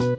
Tener 0.00 0.16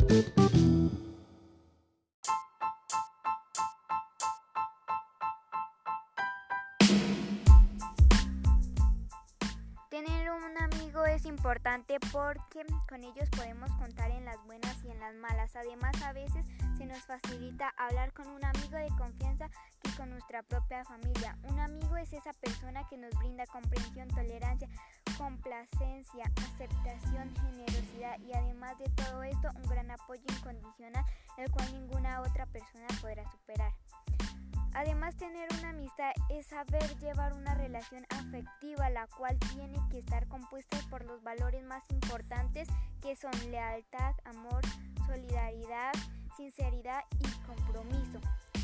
un 10.30 10.56
amigo 10.62 11.04
es 11.08 11.26
importante 11.26 11.98
porque 12.12 12.64
con 12.88 13.04
ellos 13.04 13.28
podemos 13.36 13.72
contar 13.72 14.12
en 14.12 14.26
las 14.26 14.38
buenas 14.46 14.78
y 14.84 14.92
en 14.92 15.00
las 15.00 15.16
malas. 15.16 15.56
Además, 15.56 16.00
a 16.04 16.14
veces 16.14 16.46
se 16.78 16.86
nos 16.86 17.00
facilita 17.00 17.74
hablar 17.76 18.14
con 18.14 18.28
un 18.28 18.46
amigo 18.46 18.78
de 18.78 18.90
confianza 19.00 19.50
que 19.82 19.90
con 19.96 20.12
nuestra 20.12 20.44
propia 20.44 20.86
familia. 20.86 21.40
Un 21.50 21.60
amigo 21.60 21.98
es 21.98 22.14
esa 22.14 22.34
persona 22.34 22.88
que 22.88 22.98
nos 22.98 23.18
brinda 23.18 23.48
comprensión, 23.48 24.08
tolerancia, 24.10 24.70
complacencia, 25.18 26.32
aceptación, 26.36 27.34
y 28.24 28.34
además 28.34 28.78
de 28.80 28.90
todo 28.96 29.24
esto 29.24 29.50
un 29.56 29.70
gran 29.70 29.92
apoyo 29.92 30.24
incondicional 30.28 31.06
el 31.38 31.52
cual 31.52 31.72
ninguna 31.74 32.22
otra 32.22 32.46
persona 32.48 32.88
podrá 33.00 33.30
superar. 33.30 33.74
Además, 34.74 35.16
tener 35.18 35.50
una 35.60 35.70
amistad 35.70 36.12
es 36.30 36.48
saber 36.48 36.98
llevar 37.00 37.34
una 37.34 37.54
relación 37.56 38.06
afectiva, 38.10 38.90
la 38.90 39.06
cual 39.08 39.38
tiene 39.54 39.78
que 39.92 40.00
estar 40.00 40.28
compuesta 40.28 40.78
por 40.90 41.04
los 41.06 41.22
valores 41.24 41.64
más 41.66 41.84
importantes 41.92 42.70
que 43.02 43.16
son 43.18 43.34
lealtad, 43.52 44.16
amor, 44.24 44.62
solidaridad, 45.06 45.92
sinceridad 46.38 47.04
y 47.20 47.28
compromiso. 47.46 48.20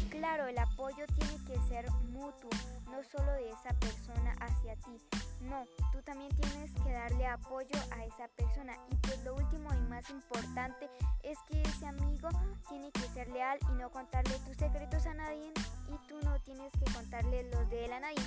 Claro, 0.09 0.47
el 0.47 0.57
apoyo 0.57 1.05
tiene 1.15 1.37
que 1.45 1.59
ser 1.67 1.91
mutuo, 2.11 2.49
no 2.85 3.03
solo 3.03 3.31
de 3.33 3.49
esa 3.49 3.73
persona 3.79 4.33
hacia 4.39 4.75
ti. 4.77 4.97
No, 5.41 5.63
tú 5.91 6.01
también 6.03 6.29
tienes 6.35 6.71
que 6.83 6.91
darle 6.91 7.25
apoyo 7.27 7.79
a 7.91 8.05
esa 8.05 8.27
persona. 8.29 8.73
Y 8.89 8.95
pues 8.95 9.23
lo 9.23 9.35
último 9.35 9.73
y 9.73 9.89
más 9.89 10.09
importante 10.09 10.89
es 11.23 11.37
que 11.49 11.61
ese 11.61 11.87
amigo 11.87 12.29
tiene 12.69 12.91
que 12.91 13.07
ser 13.13 13.27
leal 13.29 13.59
y 13.69 13.75
no 13.75 13.89
contarle 13.89 14.37
tus 14.39 14.57
secretos 14.57 15.05
a 15.05 15.13
nadie 15.13 15.51
y 15.87 16.07
tú 16.07 16.15
no 16.23 16.39
tienes 16.41 16.71
que 16.73 16.91
contarle 16.93 17.49
los 17.51 17.69
de 17.69 17.85
él 17.85 17.93
a 17.93 17.99
nadie. 17.99 18.23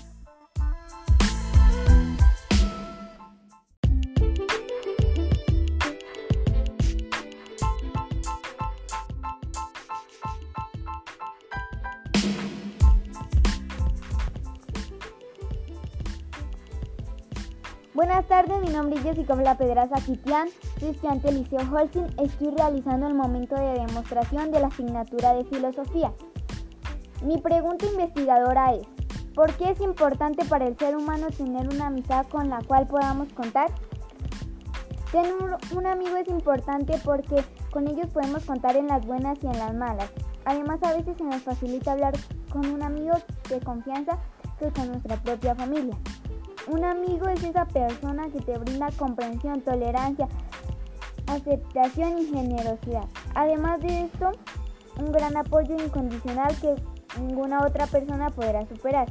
Buenas 17.93 18.25
tardes, 18.29 18.61
mi 18.61 18.69
nombre 18.69 18.95
es 18.95 19.03
Jessica 19.03 19.35
La 19.35 19.59
Pedraza 19.59 19.97
Quitián, 19.97 20.49
soy 20.79 20.91
estudiante 20.91 21.33
Liceo 21.33 21.59
Holcim. 21.75 22.07
Estoy 22.23 22.55
realizando 22.57 23.09
el 23.09 23.15
momento 23.15 23.57
de 23.57 23.85
demostración 23.85 24.53
de 24.53 24.61
la 24.61 24.69
asignatura 24.69 25.35
de 25.35 25.45
Filosofía. 25.47 26.13
Mi 27.25 27.39
pregunta 27.39 27.87
investigadora 27.87 28.75
es, 28.75 28.87
¿por 29.35 29.53
qué 29.55 29.71
es 29.71 29.81
importante 29.81 30.45
para 30.45 30.69
el 30.69 30.79
ser 30.79 30.97
humano 30.97 31.27
tener 31.37 31.67
una 31.67 31.89
amistad 31.89 32.27
con 32.29 32.49
la 32.49 32.63
cual 32.63 32.87
podamos 32.87 33.33
contar? 33.33 33.73
Tener 35.11 35.35
un 35.75 35.87
amigo 35.87 36.17
es 36.17 36.29
importante 36.29 36.97
porque 37.05 37.43
con 37.73 37.89
ellos 37.89 38.07
podemos 38.13 38.45
contar 38.45 38.77
en 38.77 38.87
las 38.87 39.05
buenas 39.05 39.37
y 39.43 39.49
en 39.49 39.59
las 39.59 39.75
malas. 39.75 40.13
Además, 40.45 40.81
a 40.85 40.95
veces 40.95 41.17
se 41.19 41.25
nos 41.25 41.43
facilita 41.43 41.91
hablar 41.91 42.15
con 42.53 42.67
un 42.67 42.85
amigo 42.85 43.17
de 43.49 43.59
confianza 43.59 44.17
que 44.61 44.71
con 44.71 44.93
nuestra 44.93 45.17
propia 45.17 45.57
familia. 45.57 45.97
Un 46.67 46.85
amigo 46.85 47.29
es 47.29 47.43
esa 47.43 47.65
persona 47.65 48.29
que 48.31 48.41
te 48.41 48.59
brinda 48.59 48.91
comprensión, 48.97 49.61
tolerancia, 49.63 50.29
aceptación 51.27 52.19
y 52.19 52.27
generosidad. 52.27 53.05
Además 53.35 53.81
de 53.81 54.03
esto, 54.03 54.33
un 54.99 55.13
gran 55.13 55.37
apoyo 55.37 55.75
incondicional 55.75 56.55
que 56.61 56.75
ninguna 57.19 57.65
otra 57.67 57.87
persona 57.87 58.31
podrá 58.31 58.67
superar. 58.67 59.09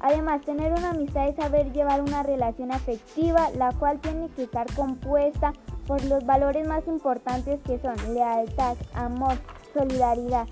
Además, 0.00 0.42
tener 0.42 0.72
una 0.72 0.90
amistad 0.90 1.28
es 1.28 1.36
saber 1.36 1.72
llevar 1.72 2.02
una 2.02 2.22
relación 2.22 2.72
afectiva, 2.72 3.50
la 3.56 3.72
cual 3.72 3.98
tiene 4.00 4.28
que 4.30 4.44
estar 4.44 4.66
compuesta 4.74 5.52
por 5.86 6.04
los 6.04 6.24
valores 6.26 6.66
más 6.66 6.86
importantes 6.86 7.60
que 7.62 7.78
son 7.78 7.96
lealtad, 8.14 8.76
amor, 8.94 9.34
solidaridad, 9.72 10.46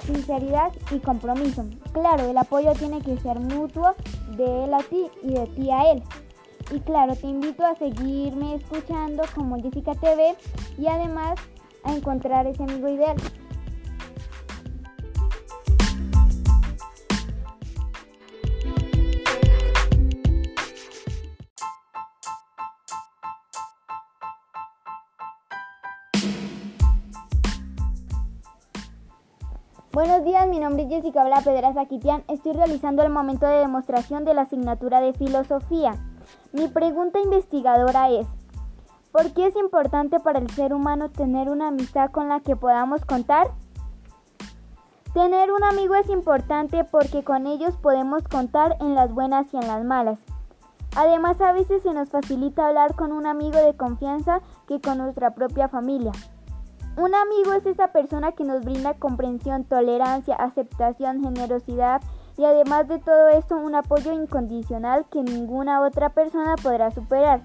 sinceridad 0.00 0.72
y 0.90 0.98
compromiso. 0.98 1.64
Claro, 1.92 2.28
el 2.28 2.38
apoyo 2.38 2.72
tiene 2.72 3.00
que 3.00 3.18
ser 3.18 3.38
mutuo 3.40 3.94
de 4.36 4.64
él 4.64 4.74
a 4.74 4.82
ti 4.82 5.06
y 5.22 5.34
de 5.34 5.46
ti 5.48 5.70
a 5.70 5.92
él. 5.92 6.02
Y 6.72 6.80
claro, 6.80 7.16
te 7.16 7.26
invito 7.26 7.64
a 7.64 7.74
seguirme 7.74 8.54
escuchando 8.54 9.24
como 9.34 9.60
Jessica 9.60 9.94
TV 9.94 10.36
y 10.78 10.86
además 10.86 11.38
a 11.84 11.94
encontrar 11.94 12.46
ese 12.46 12.62
amigo 12.62 12.88
ideal. 12.88 13.16
Buenos 30.00 30.24
días, 30.24 30.48
mi 30.48 30.58
nombre 30.58 30.84
es 30.84 30.88
Jessica 30.88 31.22
Bla 31.24 31.42
Pedraza 31.42 31.84
Quitián. 31.84 32.24
Estoy 32.26 32.54
realizando 32.54 33.02
el 33.02 33.10
momento 33.10 33.44
de 33.44 33.58
demostración 33.58 34.24
de 34.24 34.32
la 34.32 34.42
asignatura 34.42 34.98
de 35.02 35.12
Filosofía. 35.12 35.92
Mi 36.54 36.68
pregunta 36.68 37.20
investigadora 37.20 38.08
es, 38.08 38.26
¿por 39.12 39.34
qué 39.34 39.48
es 39.48 39.56
importante 39.56 40.18
para 40.18 40.38
el 40.38 40.48
ser 40.48 40.72
humano 40.72 41.10
tener 41.10 41.50
una 41.50 41.68
amistad 41.68 42.10
con 42.12 42.30
la 42.30 42.40
que 42.40 42.56
podamos 42.56 43.04
contar? 43.04 43.48
Tener 45.12 45.52
un 45.52 45.64
amigo 45.64 45.94
es 45.94 46.08
importante 46.08 46.82
porque 46.84 47.22
con 47.22 47.46
ellos 47.46 47.76
podemos 47.76 48.26
contar 48.26 48.78
en 48.80 48.94
las 48.94 49.12
buenas 49.12 49.52
y 49.52 49.58
en 49.58 49.66
las 49.66 49.84
malas. 49.84 50.18
Además, 50.96 51.38
a 51.42 51.52
veces 51.52 51.82
se 51.82 51.92
nos 51.92 52.08
facilita 52.08 52.66
hablar 52.66 52.94
con 52.94 53.12
un 53.12 53.26
amigo 53.26 53.58
de 53.58 53.76
confianza 53.76 54.40
que 54.66 54.80
con 54.80 54.96
nuestra 54.96 55.34
propia 55.34 55.68
familia. 55.68 56.12
Un 56.96 57.14
amigo 57.14 57.52
es 57.54 57.64
esa 57.66 57.88
persona 57.88 58.32
que 58.32 58.44
nos 58.44 58.64
brinda 58.64 58.94
comprensión, 58.94 59.64
tolerancia, 59.64 60.34
aceptación, 60.34 61.22
generosidad 61.22 62.02
y 62.36 62.44
además 62.44 62.88
de 62.88 62.98
todo 62.98 63.28
esto 63.28 63.56
un 63.56 63.74
apoyo 63.74 64.12
incondicional 64.12 65.04
que 65.10 65.22
ninguna 65.22 65.82
otra 65.82 66.10
persona 66.10 66.56
podrá 66.56 66.90
superar. 66.90 67.42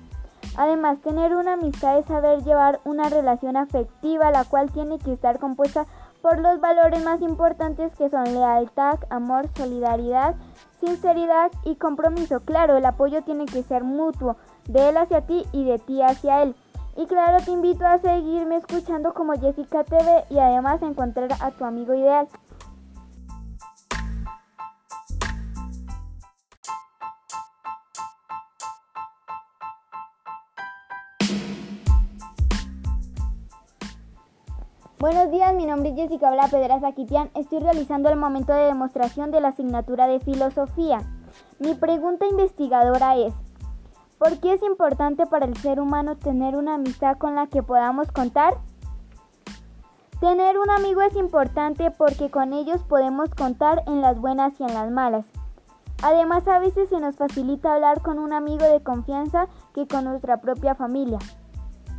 Además, 0.58 1.00
tener 1.00 1.36
una 1.36 1.54
amistad 1.54 1.98
es 2.00 2.06
saber 2.06 2.44
llevar 2.44 2.80
una 2.86 3.10
relación 3.10 3.58
afectiva, 3.58 4.32
la 4.32 4.46
cual 4.46 4.72
tiene 4.72 5.00
que 5.00 5.12
estar 5.12 5.40
compuesta 5.40 5.86
por 6.22 6.40
los 6.40 6.60
valores 6.60 7.04
más 7.04 7.22
importantes 7.22 7.94
que 7.98 8.10
son 8.10 8.24
lealtad, 8.24 9.00
amor, 9.10 9.50
solidaridad, 9.56 10.36
sinceridad 10.80 11.52
y 11.66 11.76
compromiso. 11.76 12.40
Claro, 12.40 12.78
el 12.78 12.86
apoyo 12.86 13.22
tiene 13.24 13.46
que 13.46 13.64
ser 13.64 13.84
mutuo, 13.84 14.38
de 14.68 14.90
él 14.90 14.98
hacia 14.98 15.22
ti 15.22 15.46
y 15.52 15.66
de 15.66 15.78
ti 15.78 16.02
hacia 16.02 16.42
él. 16.42 16.56
Y 16.98 17.08
claro, 17.08 17.44
te 17.44 17.52
invito 17.52 17.86
a 17.86 18.00
seguirme 18.00 18.56
escuchando 18.56 19.14
como 19.14 19.34
Jessica 19.34 19.84
TV 19.84 20.24
y 20.30 20.40
además 20.40 20.82
a 20.82 20.86
encontrar 20.86 21.30
a 21.42 21.52
tu 21.52 21.66
amigo 21.66 21.94
ideal. 21.94 22.28
Buenos 34.98 35.30
días, 35.32 35.54
mi 35.54 35.66
nombre 35.66 35.90
es 35.90 35.96
Jessica 35.98 36.32
Bla 36.32 36.48
Pedraza 36.48 36.94
Quitián. 36.94 37.30
Estoy 37.36 37.60
realizando 37.60 38.08
el 38.08 38.16
momento 38.16 38.54
de 38.54 38.64
demostración 38.64 39.32
de 39.32 39.42
la 39.42 39.50
asignatura 39.50 40.08
de 40.08 40.22
Filosofía. 40.22 41.00
Mi 41.60 41.76
pregunta 41.76 42.26
investigadora 42.26 43.18
es, 43.18 43.34
¿Por 44.18 44.40
qué 44.40 44.54
es 44.54 44.64
importante 44.64 45.26
para 45.26 45.46
el 45.46 45.58
ser 45.58 45.80
humano 45.80 46.16
tener 46.16 46.56
una 46.56 46.76
amistad 46.76 47.18
con 47.18 47.36
la 47.36 47.48
que 47.48 47.64
podamos 47.64 48.12
contar? 48.12 48.58
Tener 50.22 50.58
un 50.58 50.70
amigo 50.70 51.02
es 51.02 51.16
importante 51.18 51.92
porque 51.92 52.32
con 52.32 52.54
ellos 52.54 52.82
podemos 52.84 53.30
contar 53.36 53.84
en 53.88 54.02
las 54.02 54.18
buenas 54.20 54.60
y 54.60 54.64
en 54.64 54.74
las 54.74 54.90
malas. 54.90 55.26
Además, 56.02 56.48
a 56.48 56.60
veces 56.60 56.88
se 56.90 57.00
nos 57.00 57.18
facilita 57.18 57.74
hablar 57.74 58.02
con 58.02 58.20
un 58.20 58.32
amigo 58.32 58.66
de 58.66 58.82
confianza 58.82 59.48
que 59.74 59.88
con 59.88 60.06
nuestra 60.06 60.38
propia 60.38 60.76
familia. 60.76 61.20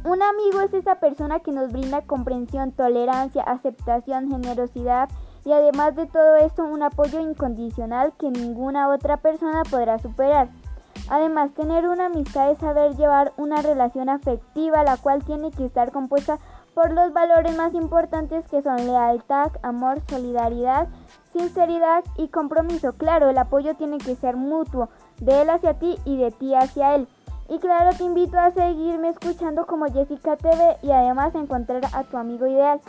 Un 0.04 0.22
amigo 0.22 0.60
es 0.60 0.72
esa 0.72 1.00
persona 1.00 1.40
que 1.40 1.52
nos 1.52 1.72
brinda 1.72 2.02
comprensión, 2.02 2.72
tolerancia, 2.72 3.42
aceptación, 3.42 4.30
generosidad 4.30 5.10
y 5.44 5.52
además 5.52 5.96
de 5.96 6.06
todo 6.06 6.36
esto 6.36 6.64
un 6.64 6.82
apoyo 6.82 7.20
incondicional 7.20 8.12
que 8.18 8.30
ninguna 8.30 8.88
otra 8.88 9.18
persona 9.18 9.62
podrá 9.70 9.98
superar. 9.98 10.48
Además, 11.08 11.52
tener 11.52 11.88
una 11.88 12.06
amistad 12.06 12.50
es 12.50 12.58
saber 12.58 12.96
llevar 12.96 13.32
una 13.36 13.62
relación 13.62 14.08
afectiva, 14.08 14.82
la 14.82 14.96
cual 14.96 15.24
tiene 15.24 15.50
que 15.50 15.64
estar 15.64 15.92
compuesta 15.92 16.38
por 16.74 16.92
los 16.92 17.12
valores 17.12 17.56
más 17.56 17.74
importantes 17.74 18.46
que 18.48 18.60
son 18.60 18.76
lealtad, 18.86 19.52
amor, 19.62 20.02
solidaridad, 20.08 20.88
sinceridad 21.32 22.04
y 22.16 22.28
compromiso. 22.28 22.92
Claro, 22.94 23.30
el 23.30 23.38
apoyo 23.38 23.76
tiene 23.76 23.98
que 23.98 24.16
ser 24.16 24.36
mutuo, 24.36 24.88
de 25.20 25.42
él 25.42 25.50
hacia 25.50 25.78
ti 25.78 25.96
y 26.04 26.16
de 26.16 26.32
ti 26.32 26.54
hacia 26.54 26.96
él. 26.96 27.08
Y 27.48 27.60
claro, 27.60 27.96
te 27.96 28.02
invito 28.02 28.38
a 28.38 28.50
seguirme 28.50 29.10
escuchando 29.10 29.66
como 29.66 29.86
Jessica 29.86 30.36
TV 30.36 30.76
y 30.82 30.90
además 30.90 31.34
a 31.34 31.38
encontrar 31.38 31.82
a 31.92 32.02
tu 32.02 32.16
amigo 32.16 32.46
ideal. 32.46 32.80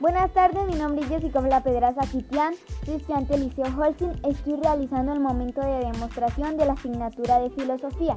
Buenas 0.00 0.32
tardes, 0.32 0.64
mi 0.68 0.76
nombre 0.76 1.00
es 1.00 1.08
Jessica 1.08 1.40
La 1.40 1.60
Pedraza 1.60 2.02
Quitián, 2.02 2.54
soy 2.86 2.94
estudiante 2.94 3.32
del 3.32 3.48
Liceo 3.48 3.66
Holcim. 3.76 4.12
Estoy 4.22 4.54
realizando 4.62 5.12
el 5.12 5.18
momento 5.18 5.60
de 5.60 5.90
demostración 5.90 6.56
de 6.56 6.66
la 6.66 6.74
asignatura 6.74 7.40
de 7.40 7.50
Filosofía. 7.50 8.16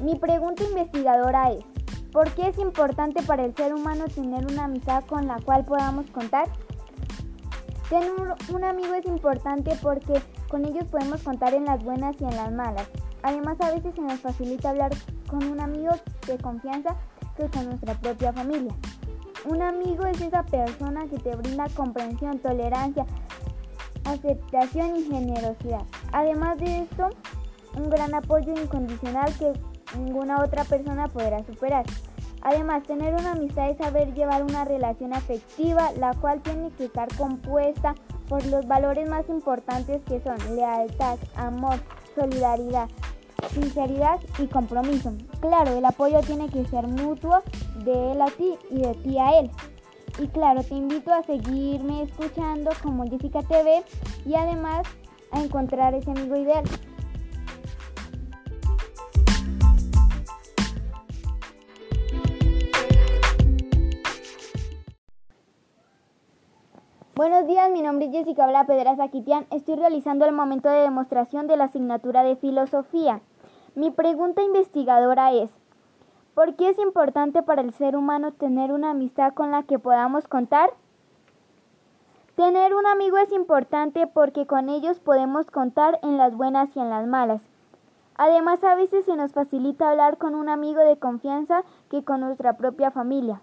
Mi 0.00 0.14
pregunta 0.14 0.62
investigadora 0.62 1.50
es, 1.50 1.64
¿por 2.12 2.30
qué 2.34 2.50
es 2.50 2.58
importante 2.58 3.20
para 3.24 3.44
el 3.46 3.56
ser 3.56 3.74
humano 3.74 4.04
tener 4.14 4.46
una 4.46 4.66
amistad 4.66 5.02
con 5.06 5.26
la 5.26 5.40
cual 5.40 5.64
podamos 5.64 6.08
contar? 6.12 6.46
Tener 7.88 8.12
un 8.54 8.62
amigo 8.62 8.94
es 8.94 9.06
importante 9.06 9.76
porque 9.82 10.22
con 10.48 10.64
ellos 10.64 10.84
podemos 10.88 11.20
contar 11.24 11.52
en 11.52 11.64
las 11.64 11.82
buenas 11.82 12.14
y 12.20 12.24
en 12.24 12.36
las 12.36 12.52
malas. 12.52 12.88
Además, 13.24 13.56
a 13.60 13.74
veces 13.74 13.92
se 13.92 14.02
nos 14.02 14.20
facilita 14.20 14.70
hablar 14.70 14.92
con 15.28 15.42
un 15.42 15.58
amigo 15.58 15.90
de 16.28 16.38
confianza 16.38 16.94
que 17.36 17.48
con 17.48 17.64
nuestra 17.64 17.94
propia 17.94 18.32
familia. 18.32 18.72
Un 19.46 19.62
amigo 19.62 20.04
es 20.06 20.20
esa 20.20 20.42
persona 20.42 21.06
que 21.08 21.18
te 21.18 21.34
brinda 21.34 21.66
comprensión, 21.74 22.38
tolerancia, 22.40 23.06
aceptación 24.04 24.96
y 24.96 25.04
generosidad. 25.04 25.82
Además 26.12 26.58
de 26.58 26.80
esto, 26.82 27.08
un 27.74 27.88
gran 27.88 28.14
apoyo 28.14 28.52
incondicional 28.52 29.32
que 29.38 29.52
ninguna 29.98 30.42
otra 30.42 30.64
persona 30.64 31.08
podrá 31.08 31.42
superar. 31.44 31.86
Además, 32.42 32.82
tener 32.84 33.14
una 33.14 33.32
amistad 33.32 33.70
es 33.70 33.78
saber 33.78 34.14
llevar 34.14 34.42
una 34.42 34.64
relación 34.64 35.14
afectiva, 35.14 35.90
la 35.92 36.14
cual 36.14 36.40
tiene 36.42 36.70
que 36.72 36.86
estar 36.86 37.08
compuesta 37.16 37.94
por 38.28 38.44
los 38.46 38.66
valores 38.66 39.08
más 39.08 39.28
importantes 39.28 40.02
que 40.06 40.20
son 40.20 40.36
lealtad, 40.56 41.18
amor, 41.34 41.76
solidaridad, 42.14 42.88
sinceridad 43.48 44.20
y 44.38 44.46
compromiso. 44.46 45.12
Claro, 45.40 45.76
el 45.76 45.84
apoyo 45.84 46.20
tiene 46.20 46.48
que 46.48 46.64
ser 46.66 46.86
mutuo 46.86 47.42
de 47.84 48.12
él 48.12 48.22
a 48.22 48.26
ti 48.26 48.54
y 48.70 48.80
de 48.80 48.94
ti 48.94 49.18
a 49.18 49.40
él. 49.40 49.50
Y 50.18 50.28
claro, 50.28 50.62
te 50.62 50.74
invito 50.74 51.12
a 51.12 51.22
seguirme 51.22 52.02
escuchando 52.02 52.70
como 52.82 53.04
Jessica 53.04 53.42
TV 53.42 53.82
y 54.26 54.34
además 54.34 54.86
a 55.32 55.42
encontrar 55.42 55.94
ese 55.94 56.10
amigo 56.10 56.36
ideal. 56.36 56.64
Buenos 67.20 67.46
días, 67.46 67.70
mi 67.70 67.82
nombre 67.82 68.06
es 68.06 68.12
Jessica 68.12 68.46
Bla 68.46 68.64
Pedraza 68.64 69.08
Quitián. 69.08 69.46
Estoy 69.50 69.76
realizando 69.76 70.24
el 70.24 70.32
momento 70.32 70.70
de 70.70 70.80
demostración 70.80 71.46
de 71.46 71.58
la 71.58 71.64
asignatura 71.64 72.22
de 72.22 72.36
filosofía. 72.36 73.20
Mi 73.76 73.92
pregunta 73.92 74.42
investigadora 74.42 75.32
es, 75.32 75.48
¿por 76.34 76.56
qué 76.56 76.70
es 76.70 76.78
importante 76.80 77.42
para 77.42 77.62
el 77.62 77.72
ser 77.72 77.96
humano 77.96 78.32
tener 78.32 78.72
una 78.72 78.90
amistad 78.90 79.32
con 79.32 79.52
la 79.52 79.62
que 79.62 79.78
podamos 79.78 80.26
contar? 80.26 80.70
Tener 82.34 82.74
un 82.74 82.86
amigo 82.86 83.16
es 83.18 83.30
importante 83.32 84.08
porque 84.08 84.46
con 84.46 84.68
ellos 84.68 84.98
podemos 84.98 85.50
contar 85.52 86.00
en 86.02 86.16
las 86.16 86.34
buenas 86.34 86.74
y 86.74 86.80
en 86.80 86.90
las 86.90 87.06
malas. 87.06 87.42
Además, 88.16 88.64
a 88.64 88.74
veces 88.74 89.04
se 89.04 89.14
nos 89.14 89.32
facilita 89.32 89.88
hablar 89.88 90.18
con 90.18 90.34
un 90.34 90.48
amigo 90.48 90.80
de 90.80 90.98
confianza 90.98 91.62
que 91.90 92.02
con 92.02 92.20
nuestra 92.20 92.54
propia 92.56 92.90
familia. 92.90 93.40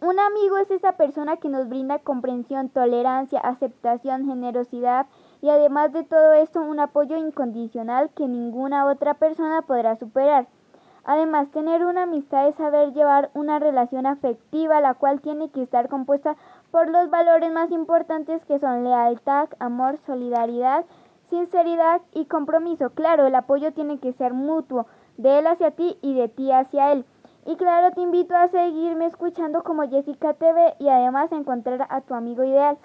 Un 0.00 0.18
amigo 0.18 0.56
es 0.56 0.70
esa 0.70 0.92
persona 0.92 1.36
que 1.36 1.48
nos 1.48 1.68
brinda 1.68 1.98
comprensión, 1.98 2.70
tolerancia, 2.70 3.38
aceptación, 3.38 4.26
generosidad 4.26 5.06
y 5.42 5.50
además 5.50 5.92
de 5.92 6.04
todo 6.04 6.32
esto 6.32 6.62
un 6.62 6.80
apoyo 6.80 7.16
incondicional 7.16 8.10
que 8.14 8.28
ninguna 8.28 8.86
otra 8.86 9.14
persona 9.14 9.60
podrá 9.62 9.96
superar. 9.96 10.46
Además, 11.04 11.50
tener 11.50 11.84
una 11.84 12.04
amistad 12.04 12.46
es 12.46 12.54
saber 12.54 12.92
llevar 12.92 13.30
una 13.34 13.58
relación 13.58 14.06
afectiva, 14.06 14.80
la 14.80 14.94
cual 14.94 15.20
tiene 15.20 15.50
que 15.50 15.62
estar 15.62 15.88
compuesta 15.88 16.36
por 16.70 16.88
los 16.88 17.10
valores 17.10 17.52
más 17.52 17.72
importantes 17.72 18.44
que 18.44 18.60
son 18.60 18.84
lealtad, 18.84 19.48
amor, 19.58 19.98
solidaridad, 20.06 20.84
sinceridad 21.28 22.02
y 22.12 22.26
compromiso. 22.26 22.90
Claro, 22.90 23.26
el 23.26 23.34
apoyo 23.34 23.72
tiene 23.72 23.98
que 23.98 24.12
ser 24.12 24.32
mutuo, 24.32 24.86
de 25.16 25.40
él 25.40 25.48
hacia 25.48 25.72
ti 25.72 25.98
y 26.02 26.14
de 26.14 26.28
ti 26.28 26.52
hacia 26.52 26.92
él. 26.92 27.04
Y 27.44 27.56
claro, 27.56 27.92
te 27.92 28.00
invito 28.00 28.36
a 28.36 28.46
seguirme 28.46 29.06
escuchando 29.06 29.64
como 29.64 29.88
Jessica 29.88 30.34
TV 30.34 30.76
y 30.78 30.88
además 30.88 31.32
encontrar 31.32 31.88
a 31.90 32.00
tu 32.02 32.14
amigo 32.14 32.44
ideal. 32.44 32.78